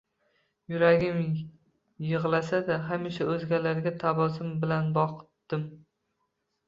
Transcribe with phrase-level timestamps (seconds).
[0.75, 1.19] Yuragim
[2.13, 5.71] yig`lasa-da, hamisha o`zgalarga tabassum bilan boqdim